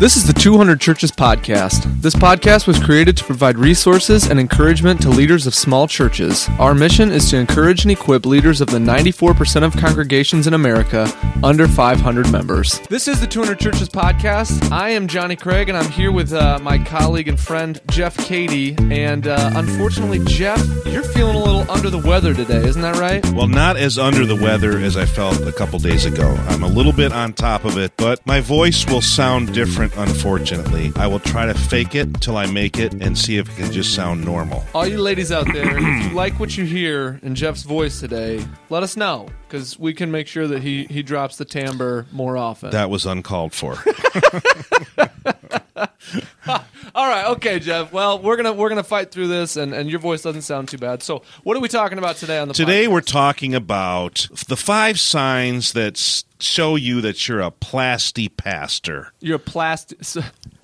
[0.00, 1.84] This is the 200 Churches Podcast.
[2.00, 6.48] This podcast was created to provide resources and encouragement to leaders of small churches.
[6.58, 11.06] Our mission is to encourage and equip leaders of the 94% of congregations in America
[11.44, 12.80] under 500 members.
[12.88, 14.72] This is the 200 Churches Podcast.
[14.72, 18.76] I am Johnny Craig, and I'm here with uh, my colleague and friend Jeff Cady.
[18.90, 23.22] And uh, unfortunately, Jeff, you're feeling a little under the weather today, isn't that right?
[23.34, 26.26] Well, not as under the weather as I felt a couple days ago.
[26.48, 30.92] I'm a little bit on top of it, but my voice will sound different, unfortunately.
[30.96, 33.72] I will try to fake it till I make it and see if it can
[33.72, 34.64] just sound normal.
[34.74, 38.44] All you ladies out there, if you like what you hear in Jeff's voice today,
[38.68, 42.36] let us know because we can make sure that he, he drops the timbre more
[42.36, 42.70] often.
[42.70, 43.76] That was uncalled for.
[46.94, 47.92] All right, okay, Jeff.
[47.92, 50.78] Well, we're gonna we're gonna fight through this, and, and your voice doesn't sound too
[50.78, 51.02] bad.
[51.02, 52.92] So, what are we talking about today on the Today podcast?
[52.92, 59.12] we're talking about the five signs that show you that you're a plasty pastor.
[59.20, 59.98] you're a plastic,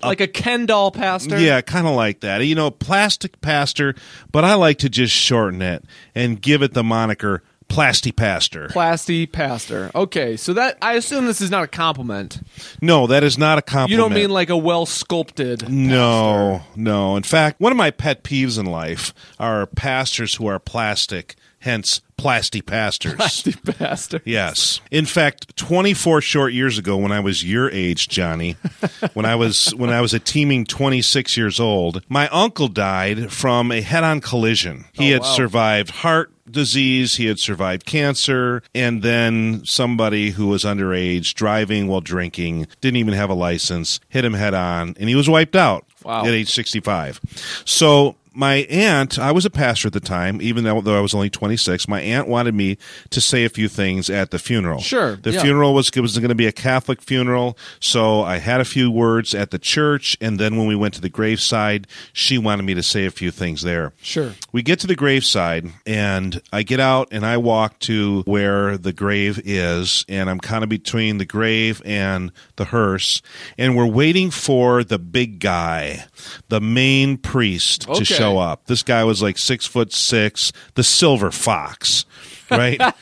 [0.03, 1.39] like a Ken doll pastor.
[1.39, 2.45] Yeah, kind of like that.
[2.45, 3.95] You know, plastic pastor,
[4.31, 8.67] but I like to just shorten it and give it the moniker plasty pastor.
[8.67, 9.91] Plasty pastor.
[9.93, 12.41] Okay, so that I assume this is not a compliment.
[12.81, 13.91] No, that is not a compliment.
[13.91, 15.69] You don't mean like a well sculpted.
[15.69, 17.15] No, no.
[17.15, 22.01] In fact, one of my pet peeves in life are pastors who are plastic, hence
[22.17, 23.13] plasty pastors.
[23.13, 24.21] Plasty pastor.
[24.25, 24.81] Yes.
[24.91, 28.55] In fact, 24 short years ago when I was your age, Johnny,
[29.13, 33.71] when I was when I was a teeming 26 years old, my uncle died from
[33.71, 34.85] a head-on collision.
[34.93, 35.33] He Oh, had wow.
[35.35, 41.99] survived heart disease, he had survived cancer, and then somebody who was underage driving while
[41.99, 45.85] drinking, didn't even have a license, hit him head on, and he was wiped out
[46.03, 46.21] Wow.
[46.25, 47.19] at age 65.
[47.65, 51.29] So my aunt, I was a pastor at the time, even though, I was only
[51.29, 51.87] 26.
[51.87, 52.77] My aunt wanted me
[53.09, 54.79] to say a few things at the funeral.
[54.79, 55.41] Sure, The yeah.
[55.41, 59.33] funeral was was going to be a Catholic funeral, so I had a few words
[59.33, 62.83] at the church, and then when we went to the graveside, she wanted me to
[62.83, 63.93] say a few things there.
[64.03, 64.33] Sure.
[64.51, 68.93] We get to the graveside, and I get out and I walk to where the
[68.93, 73.21] grave is, and I'm kind of between the grave and the hearse,
[73.57, 76.05] and we're waiting for the big guy,
[76.49, 77.99] the main priest, Okay.
[77.99, 78.65] to show up.
[78.65, 82.05] This guy was like six foot six, the silver fox.
[82.49, 82.81] Right?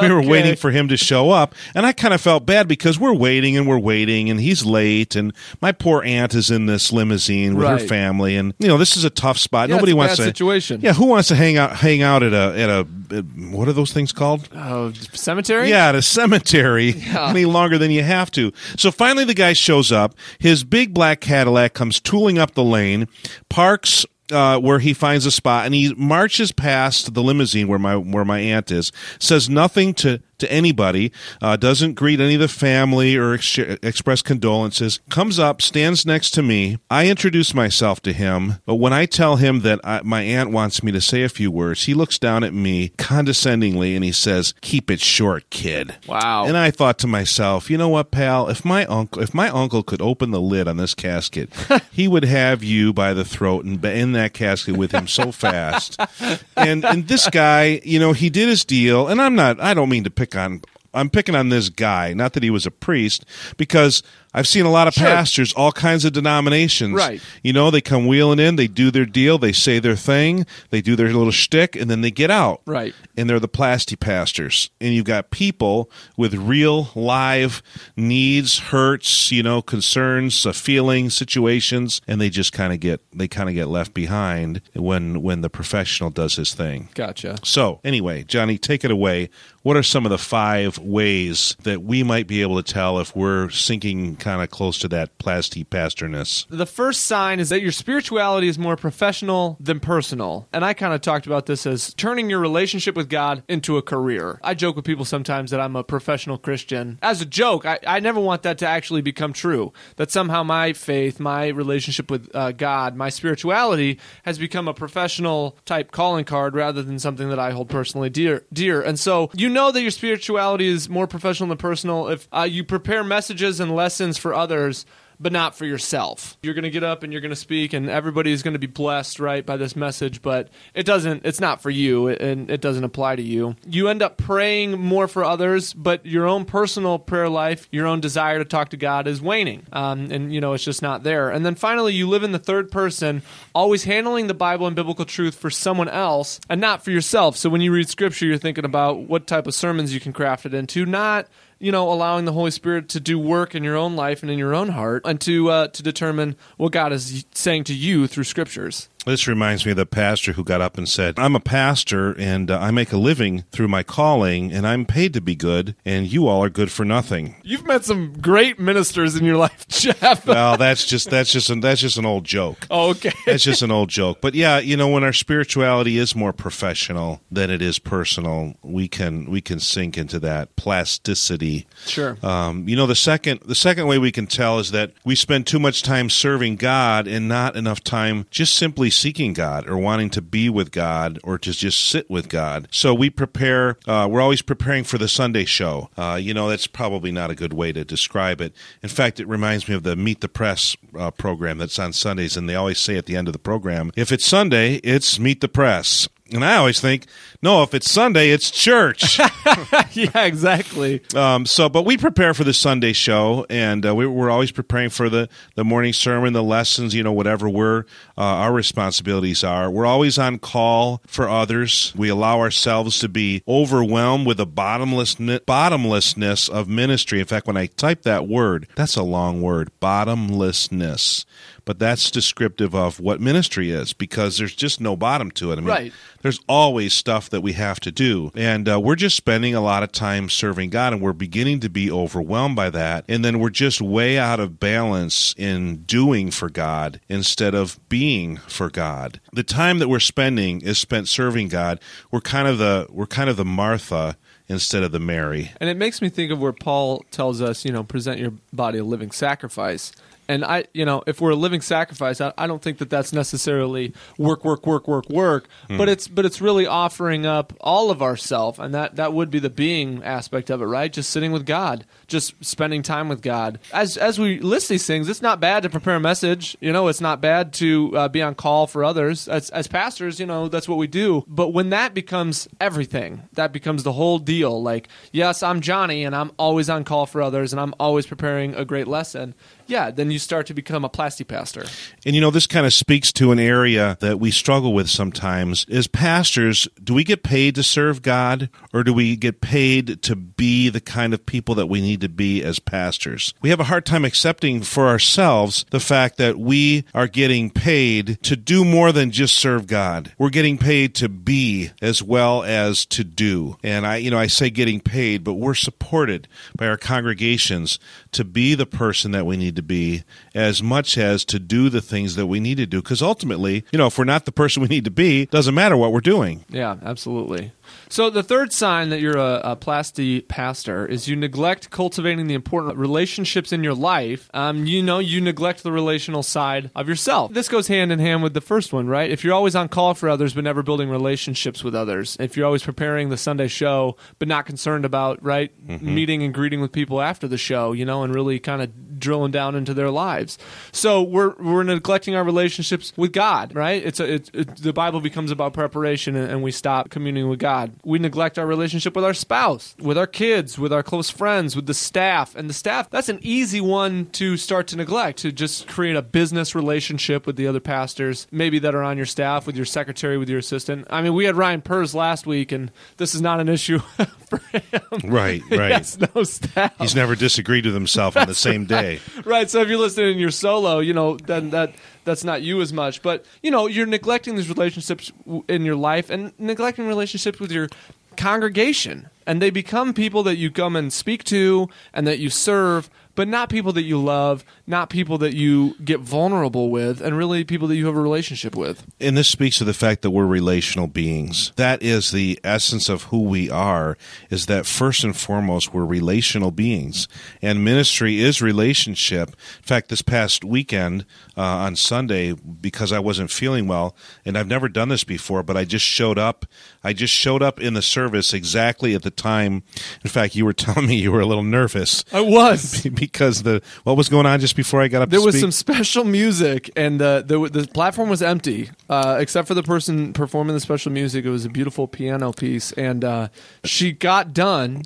[0.00, 2.98] We were waiting for him to show up, and I kind of felt bad because
[2.98, 5.32] we're waiting and we're waiting, and he's late, and
[5.62, 9.04] my poor aunt is in this limousine with her family, and you know this is
[9.04, 9.68] a tough spot.
[9.68, 10.80] Yeah, Nobody wants to situation.
[10.80, 12.86] yeah, who wants to hang out hang out at a at a
[13.16, 14.48] at- what are those things called?
[14.54, 15.68] Oh, cemetery.
[15.70, 18.52] Yeah, at a cemetery any longer than you have to.
[18.76, 20.14] So finally the guy shows up.
[20.40, 23.06] His big black Cadillac comes tooling up the lane,
[23.48, 27.96] parks uh, where he finds a spot, and he marches past the limousine where my
[27.96, 28.92] where my aunt is.
[29.18, 31.12] Says nothing to to anybody.
[31.40, 35.00] Uh, doesn't greet any of the family or ex- express condolences.
[35.08, 36.78] Comes up, stands next to me.
[36.90, 40.82] I introduce myself to him, but when I tell him that I, my aunt wants
[40.82, 44.54] me to say a few words, he looks down at me condescendingly and he says,
[44.60, 46.44] "Keep it short, kid." Wow.
[46.46, 48.48] And I thought to myself, you know what, pal?
[48.48, 51.50] If my uncle, if my uncle could open the lid on this casket,
[51.92, 56.00] he would have you by the throat and in that casket with him so fast.
[56.56, 59.08] And and this guy, you know, he did his deal.
[59.08, 59.60] And I'm not.
[59.60, 60.62] I don't mean to pick on.
[60.92, 62.12] I'm picking on this guy.
[62.14, 63.24] Not that he was a priest,
[63.56, 64.02] because
[64.32, 65.06] I've seen a lot of Sure.
[65.06, 66.94] pastors, all kinds of denominations.
[66.94, 67.20] Right.
[67.42, 70.80] You know, they come wheeling in, they do their deal, they say their thing, they
[70.80, 72.94] do their little shtick, and then they get out Right.
[73.16, 74.70] and they're the plasty pastors.
[74.80, 77.62] And you've got people with real live
[77.96, 83.28] needs, hurts, you know, concerns, uh, feelings, situations, and they just kind of get they
[83.28, 86.88] kind of get left behind when when the professional does his thing.
[86.94, 87.38] Gotcha.
[87.42, 89.28] So, anyway, Johnny, take it away.
[89.62, 93.14] What are some of the five ways that we might be able to tell if
[93.14, 96.46] we're sinking kind of close to that plasty pastorness?
[96.48, 100.48] The first sign is that your spirituality is more professional than personal.
[100.52, 103.82] And I kind of talked about this as turning your relationship with God into a
[103.82, 104.38] career.
[104.42, 106.98] I joke with people sometimes that I'm a professional Christian.
[107.02, 109.72] As a joke, I, I never want that to actually become true.
[109.96, 115.56] That somehow my faith, my relationship with uh, God, my spirituality has become a professional
[115.64, 118.44] type calling card rather than something that I hold personally dear.
[118.52, 118.82] dear.
[118.82, 122.64] And so you know that your spirituality is more professional than personal if uh, you
[122.64, 124.86] prepare messages and lessons for others
[125.20, 126.38] but not for yourself.
[126.42, 128.58] You're going to get up and you're going to speak, and everybody is going to
[128.58, 132.62] be blessed, right, by this message, but it doesn't, it's not for you, and it
[132.62, 133.54] doesn't apply to you.
[133.66, 138.00] You end up praying more for others, but your own personal prayer life, your own
[138.00, 141.28] desire to talk to God is waning, um, and, you know, it's just not there.
[141.28, 143.22] And then finally, you live in the third person,
[143.54, 147.36] always handling the Bible and biblical truth for someone else and not for yourself.
[147.36, 150.46] So when you read scripture, you're thinking about what type of sermons you can craft
[150.46, 151.28] it into, not
[151.60, 154.38] you know, allowing the Holy Spirit to do work in your own life and in
[154.38, 158.24] your own heart, and to uh, to determine what God is saying to you through
[158.24, 158.88] Scriptures.
[159.06, 162.50] This reminds me of the pastor who got up and said, I'm a pastor and
[162.50, 166.06] uh, I make a living through my calling and I'm paid to be good and
[166.06, 167.36] you all are good for nothing.
[167.42, 170.26] You've met some great ministers in your life, Jeff.
[170.26, 172.66] well, that's just that's just an, that's just an old joke.
[172.70, 173.12] Oh, okay.
[173.24, 174.20] that's just an old joke.
[174.20, 178.86] But yeah, you know, when our spirituality is more professional than it is personal, we
[178.86, 181.66] can we can sink into that plasticity.
[181.86, 182.18] Sure.
[182.22, 185.46] Um, you know, the second the second way we can tell is that we spend
[185.46, 190.10] too much time serving God and not enough time just simply seeking God or wanting
[190.10, 192.68] to be with God or to just sit with God.
[192.70, 193.78] So we prepare.
[193.86, 195.90] Uh, we're always preparing for the Sunday show.
[195.96, 198.54] Uh, you know, that's probably not a good way to describe it.
[198.82, 202.36] In fact, it reminds me of the Meet the Press uh, program that's on Sundays,
[202.36, 205.40] and they always say at the end of the program, if it's Sunday, it's Meet
[205.40, 206.08] the Press.
[206.32, 207.06] And I always think,
[207.42, 209.18] no, if it's Sunday, it's church.
[209.92, 211.02] yeah, exactly.
[211.14, 214.90] Um, so, but we prepare for the Sunday show, and uh, we, are always preparing
[214.90, 217.80] for the, the morning sermon, the lessons, you know, whatever we're,
[218.18, 219.70] uh, our responsibilities are.
[219.70, 221.94] We're always on call for others.
[221.96, 227.20] We allow ourselves to be overwhelmed with the bottomless, bottomlessness of ministry.
[227.20, 231.24] In fact, when I type that word, that's a long word, bottomlessness
[231.64, 235.54] but that's descriptive of what ministry is because there's just no bottom to it.
[235.54, 235.92] I mean, right.
[236.22, 239.82] there's always stuff that we have to do, and uh, we're just spending a lot
[239.82, 243.50] of time serving God, and we're beginning to be overwhelmed by that, and then we're
[243.50, 249.20] just way out of balance in doing for God instead of being for God.
[249.32, 251.80] The time that we're spending is spent serving God.
[252.10, 254.16] We're kind of the we're kind of the Martha
[254.50, 255.52] instead of the Mary.
[255.60, 258.78] And it makes me think of where Paul tells us, you know, present your body
[258.78, 259.92] a living sacrifice.
[260.30, 263.12] And I, you know, if we're a living sacrifice, I, I don't think that that's
[263.12, 265.48] necessarily work, work, work, work, work.
[265.66, 265.76] Hmm.
[265.76, 269.40] But it's but it's really offering up all of ourself, and that that would be
[269.40, 270.92] the being aspect of it, right?
[270.92, 273.58] Just sitting with God, just spending time with God.
[273.72, 276.56] As as we list these things, it's not bad to prepare a message.
[276.60, 279.26] You know, it's not bad to uh, be on call for others.
[279.26, 281.24] As as pastors, you know, that's what we do.
[281.26, 284.62] But when that becomes everything, that becomes the whole deal.
[284.62, 288.54] Like, yes, I'm Johnny, and I'm always on call for others, and I'm always preparing
[288.54, 289.34] a great lesson
[289.70, 291.64] yeah, then you start to become a plasty pastor.
[292.04, 295.64] And you know, this kind of speaks to an area that we struggle with sometimes.
[295.70, 300.16] As pastors, do we get paid to serve God or do we get paid to
[300.16, 303.32] be the kind of people that we need to be as pastors?
[303.40, 308.20] We have a hard time accepting for ourselves the fact that we are getting paid
[308.24, 310.12] to do more than just serve God.
[310.18, 313.56] We're getting paid to be as well as to do.
[313.62, 316.26] And I, you know, I say getting paid, but we're supported
[316.56, 317.78] by our congregations
[318.12, 320.04] to be the person that we need to be
[320.34, 322.80] as much as to do the things that we need to do.
[322.82, 325.76] Because ultimately, you know, if we're not the person we need to be, doesn't matter
[325.76, 326.44] what we're doing.
[326.48, 327.52] Yeah, absolutely.
[327.88, 332.34] So the third sign that you're a, a plasty pastor is you neglect cultivating the
[332.34, 334.30] important relationships in your life.
[334.32, 337.32] Um, you know, you neglect the relational side of yourself.
[337.32, 339.10] This goes hand in hand with the first one, right?
[339.10, 342.46] If you're always on call for others but never building relationships with others, if you're
[342.46, 345.94] always preparing the Sunday show but not concerned about right mm-hmm.
[345.94, 349.32] meeting and greeting with people after the show, you know, and really kind of drilling
[349.32, 350.38] down into their lives.
[350.72, 353.84] So we're we're neglecting our relationships with God, right?
[353.84, 357.38] It's a, it, it, the Bible becomes about preparation, and, and we stop communing with
[357.38, 357.59] God.
[357.84, 361.66] We neglect our relationship with our spouse, with our kids, with our close friends, with
[361.66, 362.90] the staff, and the staff.
[362.90, 365.18] That's an easy one to start to neglect.
[365.20, 369.06] To just create a business relationship with the other pastors, maybe that are on your
[369.06, 370.86] staff, with your secretary, with your assistant.
[370.90, 373.78] I mean, we had Ryan Pers last week, and this is not an issue
[374.28, 374.82] for him.
[375.04, 375.96] Right, right.
[376.14, 376.74] no staff.
[376.78, 379.50] He's never disagreed with himself on the same day right.
[379.50, 382.72] So if you're listening in your solo, you know, then that that's not you as
[382.72, 383.02] much.
[383.02, 385.12] But you know, you're neglecting these relationships
[385.48, 387.68] in your life and neglecting relationships with your
[388.16, 392.90] congregation, and they become people that you come and speak to and that you serve
[393.20, 397.44] but not people that you love, not people that you get vulnerable with, and really
[397.44, 398.86] people that you have a relationship with.
[398.98, 401.52] And this speaks to the fact that we're relational beings.
[401.56, 403.98] That is the essence of who we are,
[404.30, 407.08] is that first and foremost, we're relational beings.
[407.42, 409.30] And ministry is relationship.
[409.30, 411.04] In fact, this past weekend
[411.36, 415.56] uh, on Sunday, because I wasn't feeling well, and I've never done this before, but
[415.56, 416.46] I just showed up.
[416.82, 419.62] I just showed up in the service exactly at the time.
[420.02, 422.04] In fact, you were telling me you were a little nervous.
[422.12, 422.86] I was.
[422.94, 425.10] because the what was going on just before I got up.
[425.10, 425.42] There was speak?
[425.42, 430.12] some special music, and uh, the the platform was empty uh, except for the person
[430.12, 431.24] performing the special music.
[431.24, 433.28] It was a beautiful piano piece, and uh,
[433.64, 434.82] she got done.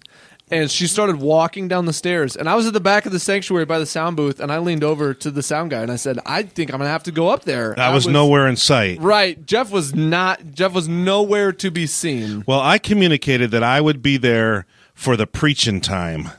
[0.54, 3.18] And she started walking down the stairs, and I was at the back of the
[3.18, 5.96] sanctuary by the sound booth, and I leaned over to the sound guy and I
[5.96, 8.46] said, "I think I'm gonna have to go up there." I, I was, was nowhere
[8.46, 9.00] in sight.
[9.00, 10.54] Right, Jeff was not.
[10.54, 12.44] Jeff was nowhere to be seen.
[12.46, 16.30] Well, I communicated that I would be there for the preaching time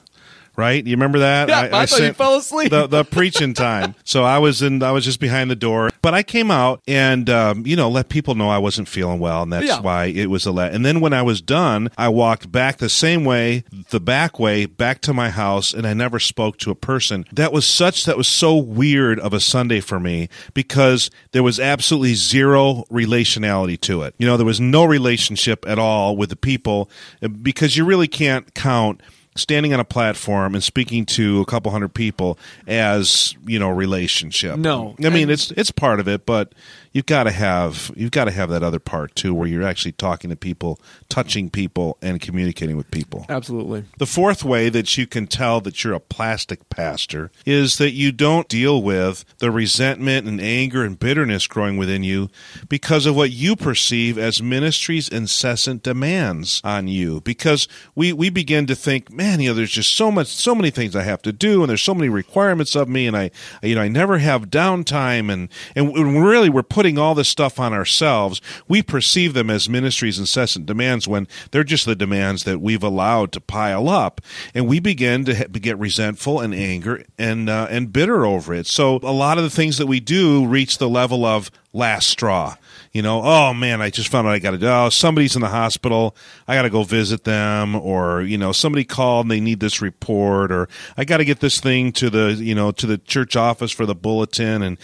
[0.55, 0.85] right?
[0.85, 1.49] You remember that?
[1.49, 2.69] Yeah, I, I thought you fell asleep.
[2.71, 3.95] The, the preaching time.
[4.07, 4.81] So I was in.
[4.83, 8.07] I was just behind the door, but I came out and um, you know let
[8.07, 9.81] people know I wasn't feeling well, and that's Yeah.
[9.81, 10.73] why it was a let.
[10.73, 14.65] And then when I was done, I walked back the same way, the back way,
[14.67, 17.25] back to my house, and I never spoke to a person.
[17.33, 18.05] That was such.
[18.05, 23.79] That was so weird of a Sunday for me because there was absolutely zero relationality
[23.81, 24.13] to it.
[24.17, 26.89] You know, there was no relationship at all with the people
[27.23, 29.01] uh, because you really can't count
[29.35, 32.37] standing on a platform and speaking to a couple hundred people
[32.67, 34.95] as you know relationship No.
[35.03, 36.53] i mean it's it's part of it but
[36.95, 39.91] you've got to have you've got to have that other part too where you're actually
[39.91, 43.83] talking to people touching people and communicating with people Absolutely.
[43.99, 48.11] the fourth way that you can tell that you're a plastic pastor is that you
[48.11, 52.29] don't deal with the resentment and anger and bitterness growing within you
[52.69, 57.21] because of what you perceive as ministry's incessant demands on you.
[57.21, 60.69] Because we, we begin to think, man, you know, there's just so much, so many
[60.69, 63.75] things I have to do, and there's so many requirements of me, and I, you
[63.75, 68.41] know, I never have downtime, and and really we're putting all this stuff on ourselves.
[68.67, 73.31] We perceive them as ministry's incessant demands when they're just the demands that we've allowed
[73.33, 74.21] to pile up,
[74.53, 78.67] and we begin to get resentful and anger and uh, and bitter over it.
[78.67, 82.55] So a lot of the things that we do reach the level of last straw.
[82.91, 84.67] You know, oh man, I just found out I got to do.
[84.67, 86.15] Oh, somebody's in the hospital.
[86.47, 89.81] I got to go visit them, or you know, somebody called and they need this
[89.81, 93.35] report, or I got to get this thing to the you know to the church
[93.35, 94.77] office for the bulletin, and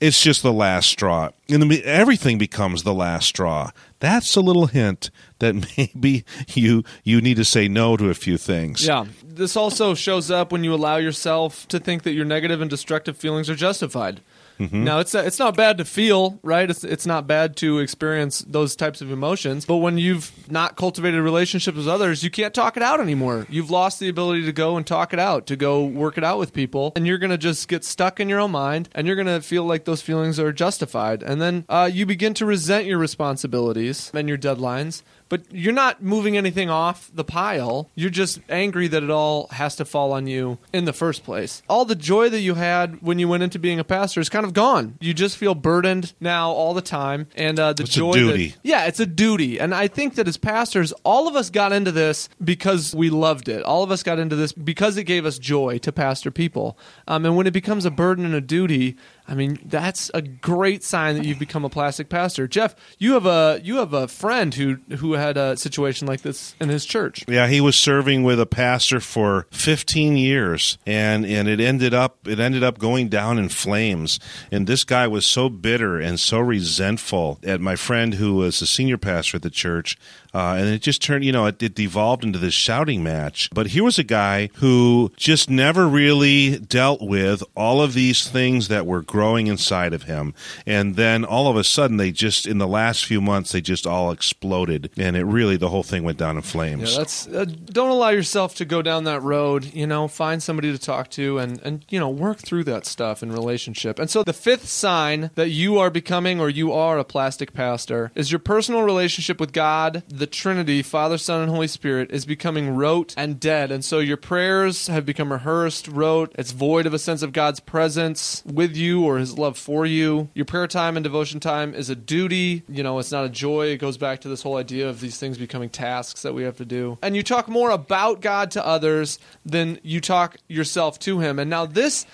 [0.00, 1.30] it's just the last straw.
[1.50, 3.70] And everything becomes the last straw.
[4.00, 6.24] That's a little hint that maybe
[6.54, 8.86] you you need to say no to a few things.
[8.86, 9.06] Yeah.
[9.22, 13.16] This also shows up when you allow yourself to think that your negative and destructive
[13.16, 14.20] feelings are justified.
[14.58, 16.68] Now it's it's not bad to feel, right?
[16.68, 21.22] It's it's not bad to experience those types of emotions, but when you've not cultivated
[21.22, 23.46] relationships with others, you can't talk it out anymore.
[23.48, 26.38] You've lost the ability to go and talk it out, to go work it out
[26.38, 29.40] with people, and you're to just get stuck in your own mind, and you're to
[29.40, 34.10] feel like those feelings are justified, and then uh, you begin to resent your responsibilities
[34.14, 37.90] and your deadlines but you're not moving anything off the pile.
[37.94, 41.62] You're just angry that it all has to fall on you in the first place.
[41.68, 44.44] All the joy that you had when you went into being a pastor is kind
[44.46, 44.96] of gone.
[45.00, 48.12] You just feel burdened now all the time, and uh, the It's a joy.
[48.12, 48.48] duty.
[48.48, 51.72] That, yeah, it's a duty, and I think that as pastors, all of us got
[51.72, 53.62] into this because we loved it.
[53.62, 56.78] All of us got into this because it gave us joy to pastor people.
[57.06, 58.96] Um, and when it becomes a burden and a duty,
[59.28, 62.48] I mean, that's a great sign that you've become a plastic pastor.
[62.48, 66.54] Jeff, you have a you have a friend who who had a situation like this
[66.60, 67.24] in his church.
[67.28, 72.26] Yeah, he was serving with a pastor for 15 years and and it ended up
[72.26, 74.18] it ended up going down in flames.
[74.50, 78.66] And this guy was so bitter and so resentful at my friend who was a
[78.66, 79.98] senior pastor at the church.
[80.34, 83.48] Uh, and it just turned, you know, it, it devolved into this shouting match.
[83.52, 88.68] But here was a guy who just never really dealt with all of these things
[88.68, 90.32] that were growing inside of him.
[90.64, 93.84] And then all of a sudden, they just, in the last few months, they just
[93.84, 94.90] all exploded.
[94.96, 96.92] And it really, the whole thing went down in flames.
[96.92, 99.74] Yeah, that's uh, don't allow yourself to go down that road.
[99.74, 103.24] You know, find somebody to talk to and and you know work through that stuff
[103.24, 103.98] in relationship.
[103.98, 108.12] And so the fifth sign that you are becoming or you are a plastic pastor
[108.14, 112.76] is your personal relationship with God, the Trinity, Father, Son, and Holy Spirit is becoming
[112.76, 113.72] rote and dead.
[113.72, 116.32] And so your prayers have become rehearsed, rote.
[116.38, 120.28] It's void of a sense of God's presence with you or His love for you.
[120.34, 122.62] Your prayer time and devotion time is a duty.
[122.68, 123.66] You know, it's not a joy.
[123.68, 126.56] It goes back to this whole idea of these things becoming tasks that we have
[126.58, 126.98] to do.
[127.02, 131.38] And you talk more about God to others than you talk yourself to Him.
[131.38, 132.06] And now this,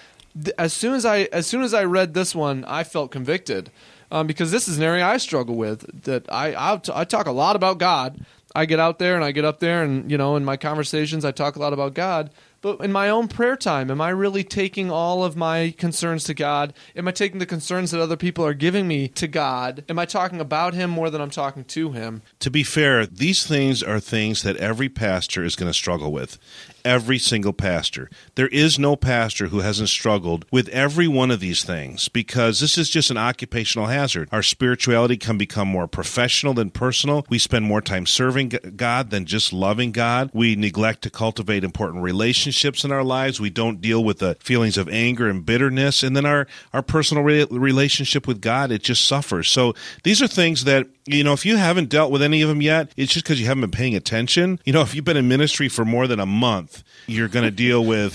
[0.58, 3.70] as soon as I as soon as I read this one, I felt convicted.
[4.10, 6.04] Um, because this is an area I struggle with.
[6.04, 8.24] That I I, t- I talk a lot about God.
[8.54, 11.24] I get out there and I get up there and you know in my conversations
[11.24, 12.30] I talk a lot about God.
[12.64, 16.32] But in my own prayer time, am I really taking all of my concerns to
[16.32, 16.72] God?
[16.96, 19.84] Am I taking the concerns that other people are giving me to God?
[19.86, 22.22] Am I talking about Him more than I'm talking to Him?
[22.38, 26.38] To be fair, these things are things that every pastor is going to struggle with.
[26.84, 28.10] Every single pastor.
[28.34, 32.76] There is no pastor who hasn't struggled with every one of these things because this
[32.76, 34.28] is just an occupational hazard.
[34.30, 37.24] Our spirituality can become more professional than personal.
[37.30, 40.30] We spend more time serving God than just loving God.
[40.34, 43.40] We neglect to cultivate important relationships in our lives.
[43.40, 46.02] We don't deal with the feelings of anger and bitterness.
[46.02, 49.48] And then our, our personal re- relationship with God, it just suffers.
[49.48, 52.62] So these are things that You know, if you haven't dealt with any of them
[52.62, 54.58] yet, it's just because you haven't been paying attention.
[54.64, 57.50] You know, if you've been in ministry for more than a month, you're going to
[57.50, 58.14] deal with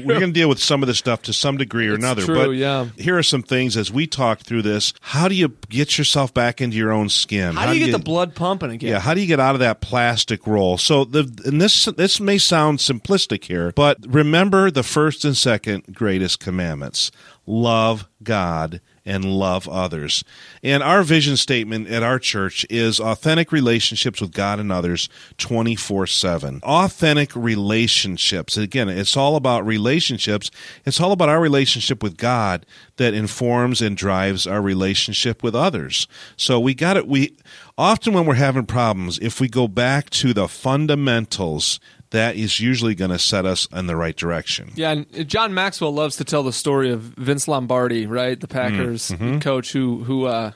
[0.04, 2.24] we're going to deal with some of this stuff to some degree or It's another.
[2.24, 2.86] true, but yeah.
[2.96, 4.94] here are some things as we talk through this.
[5.02, 7.56] How do you get yourself back into your own skin?
[7.56, 8.90] How do you get the blood pumping again?
[8.90, 10.78] yeah, how do you get out of that plastic role?
[10.78, 15.94] So the and this this may sound simplistic here, but remember the first and second
[15.94, 17.10] greatest commandments.
[17.46, 20.22] Love God and love others.
[20.62, 26.60] And our vision statement at our church is authentic relationships with God and others 24/7.
[26.62, 28.56] Authentic relationships.
[28.56, 30.50] Again, it's all about relationships.
[30.84, 32.66] It's all about our relationship with God
[32.98, 36.06] that informs and drives our relationship with others.
[36.36, 37.36] So we got it we
[37.76, 41.80] often when we're having problems, if we go back to the fundamentals,
[42.10, 44.72] that is usually going to set us in the right direction.
[44.74, 48.38] Yeah, and John Maxwell loves to tell the story of Vince Lombardi, right?
[48.38, 50.52] The Packers coach who who uh,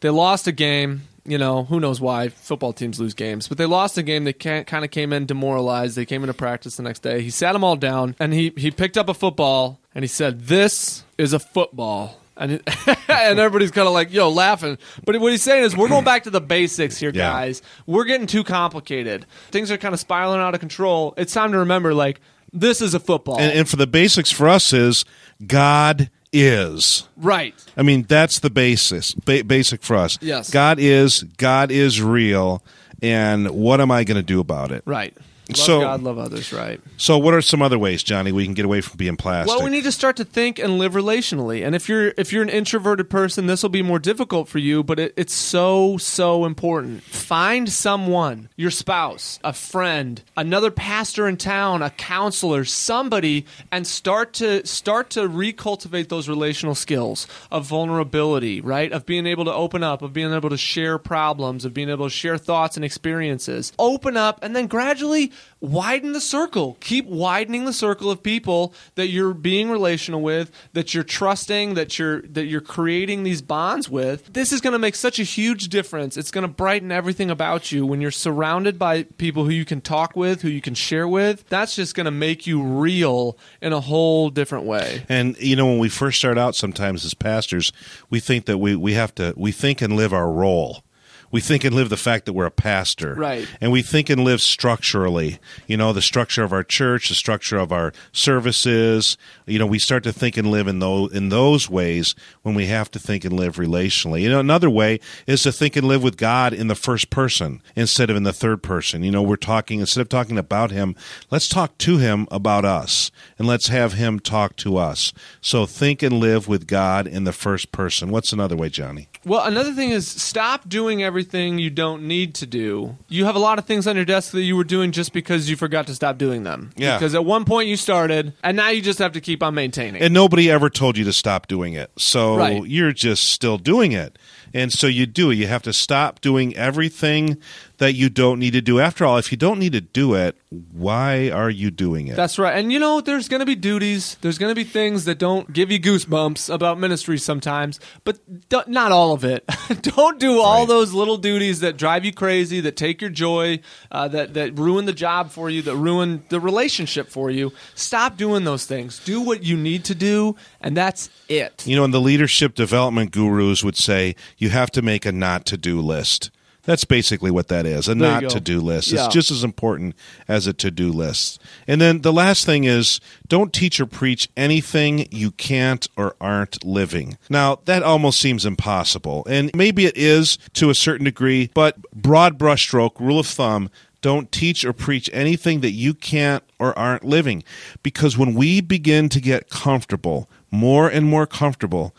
[0.00, 1.02] they lost a game.
[1.24, 4.24] You know, who knows why football teams lose games, but they lost a game.
[4.24, 5.94] They kind of came in demoralized.
[5.94, 7.20] They came into practice the next day.
[7.20, 10.40] He sat them all down and he he picked up a football and he said,
[10.46, 12.62] "This is a football." And, it,
[13.08, 14.78] and everybody's kind of like, yo, laughing.
[15.04, 17.30] But what he's saying is, we're going back to the basics here, Yeah.
[17.30, 17.62] guys.
[17.86, 19.26] We're getting too complicated.
[19.52, 21.14] Things are kind of spiraling out of control.
[21.16, 22.20] It's time to remember, like,
[22.52, 23.38] this is a football.
[23.38, 25.04] And, and for the basics for us is
[25.46, 27.06] God is.
[27.16, 27.54] right.
[27.76, 30.18] I mean, that's the basis, ba- basic for us.
[30.20, 30.50] Yes.
[30.50, 32.62] God is, God is real,
[33.02, 34.82] and what am I going to do about it?
[34.86, 35.16] Right.
[35.50, 36.80] Love So- God, love others, right.
[36.96, 39.54] So, what are some other ways, Johnny, we can get away from being plastic?
[39.54, 41.64] Well, we need to start to think and live relationally.
[41.64, 44.82] And if you're if you're an introverted person, this will be more difficult for you,
[44.82, 47.02] but it, it's so so important.
[47.02, 54.32] Find someone, your spouse, a friend, another pastor in town, a counselor, somebody and start
[54.34, 58.92] to start to recultivate those relational skills of vulnerability, right?
[58.92, 62.06] Of being able to open up, of being able to share problems, of being able
[62.06, 63.72] to share thoughts and experiences.
[63.78, 66.76] Open up and then gradually widen the circle.
[66.80, 71.98] Keep widening the circle of people that you're being relational with, that you're trusting, that
[71.98, 74.32] you're that you're creating these bonds with.
[74.32, 76.16] This is going to make such a huge difference.
[76.16, 79.80] It's going to brighten everything about you when you're surrounded by people who you can
[79.80, 81.48] talk with, who you can share with.
[81.48, 85.04] That's just going to make you real in a whole different way.
[85.08, 87.72] And you know, when we first start out, sometimes as pastors,
[88.08, 90.82] we think that we, we have to we think and live our role.
[91.30, 93.48] We think and live the fact that we're a pastor, Right.
[93.60, 95.38] And we think and live structurally.
[95.66, 99.16] You know, the structure of our church, the structure of our services.
[99.46, 102.66] You know, we start to think and live in those in those ways when we
[102.66, 104.22] have to think and live relationally.
[104.22, 107.62] You know, another way is to think and live with God in the first person
[107.76, 109.04] instead of in the third person.
[109.04, 110.96] You know, we're talking instead of talking about Him,
[111.30, 115.12] let's talk to Him about us, and let's have Him talk to us.
[115.40, 118.10] So think and live with God in the first person.
[118.10, 119.08] What's another way, Johnny?
[119.24, 122.96] Well, another thing is stop doing everything you don't need to do.
[123.08, 125.48] You have a lot of things on your desk that you were doing just because
[125.50, 126.70] you forgot to stop doing them.
[126.76, 126.96] Yeah.
[126.98, 130.02] Because at one point you started, and now you just have to keep on maintaining.
[130.02, 131.90] And nobody ever told you to stop doing it.
[131.98, 132.64] So Right.
[132.66, 134.18] you're just still doing it.
[134.52, 135.36] And so you do it.
[135.36, 137.36] You have to stop doing everything
[137.78, 138.78] that you don't need to do.
[138.78, 140.36] After all, if you don't need to do it,
[140.72, 142.16] why are you doing it?
[142.16, 142.58] That's right.
[142.58, 144.16] And you know, there's going to be duties.
[144.20, 148.18] There's going to be things that don't give you goosebumps about ministry sometimes, but
[148.50, 149.44] d- not all of it.
[149.82, 150.68] don't do all Right.
[150.68, 153.60] those little duties that drive you crazy, that take your joy,
[153.90, 157.52] uh, that that ruin the job for you, that ruin the relationship for you.
[157.74, 158.98] Stop doing those things.
[159.04, 161.66] Do what you need to do, and that's it.
[161.66, 165.46] You know, and the leadership development gurus would say you have to make a not
[165.46, 166.30] to do list.
[166.64, 168.92] That's basically what that is a There not to do list.
[168.92, 169.06] Yeah.
[169.06, 169.94] It's just as important
[170.28, 171.40] as a to do list.
[171.66, 176.64] And then the last thing is don't teach or preach anything you can't or aren't
[176.64, 177.16] living.
[177.28, 179.26] Now, that almost seems impossible.
[179.28, 183.70] And maybe it is to a certain degree, but broad brushstroke, rule of thumb,
[184.02, 187.42] don't teach or preach anything that you can't or aren't living.
[187.82, 191.94] Because when we begin to get comfortable, more and more comfortable,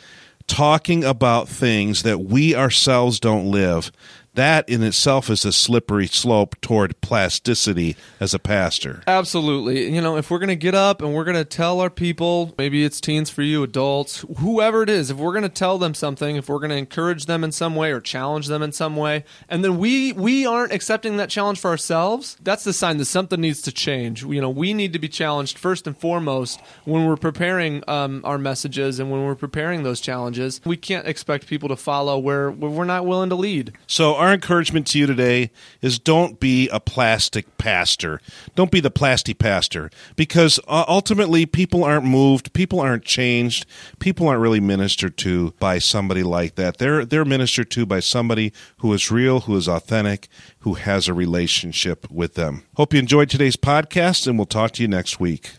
[0.47, 3.91] talking about things that we ourselves don't live,
[4.33, 9.03] that in itself is a slippery slope toward plasticity as a pastor.
[9.07, 9.93] Absolutely.
[9.93, 12.53] You know, if we're going to get up and we're going to tell our people,
[12.57, 15.93] maybe it's teens for you, adults, whoever it is, if we're going to tell them
[15.93, 18.95] something, if we're going to encourage them in some way or challenge them in some
[18.95, 23.05] way, and then we we aren't accepting that challenge for ourselves, that's the sign that
[23.05, 24.23] something needs to change.
[24.23, 28.37] You know, we need to be challenged first and foremost when we're preparing um, our
[28.37, 30.61] messages and when we're preparing those challenges.
[30.65, 33.73] We can't expect people to follow where, where we're not willing to lead.
[33.87, 35.49] So our encouragement to you today
[35.81, 38.21] is don't be a plastic pastor.
[38.53, 43.65] Don't be the plasty pastor because uh, ultimately people aren't moved, people aren't changed,
[43.97, 46.77] people aren't really ministered to by somebody like that.
[46.77, 50.27] They're they're ministered to by somebody who is real, who is authentic,
[50.59, 52.63] who has a relationship with them.
[52.75, 55.53] Hope you enjoyed today's podcast and we'll talk to you next week.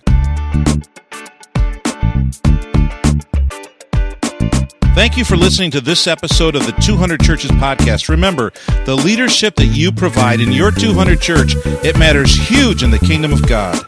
[4.94, 8.10] Thank you for listening to this episode of the 200 Churches podcast.
[8.10, 8.52] Remember,
[8.84, 13.32] the leadership that you provide in your 200 church, it matters huge in the kingdom
[13.32, 13.80] of God.